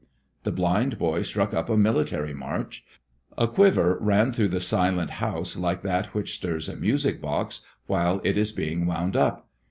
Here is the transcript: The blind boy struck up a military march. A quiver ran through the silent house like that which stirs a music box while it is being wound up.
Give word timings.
The 0.45 0.51
blind 0.51 0.97
boy 0.97 1.21
struck 1.21 1.53
up 1.53 1.69
a 1.69 1.77
military 1.77 2.33
march. 2.33 2.83
A 3.37 3.47
quiver 3.47 3.99
ran 4.01 4.31
through 4.31 4.47
the 4.47 4.59
silent 4.59 5.11
house 5.21 5.55
like 5.55 5.83
that 5.83 6.07
which 6.15 6.33
stirs 6.33 6.67
a 6.67 6.75
music 6.75 7.21
box 7.21 7.63
while 7.85 8.19
it 8.23 8.35
is 8.35 8.51
being 8.51 8.87
wound 8.87 9.15
up. 9.15 9.47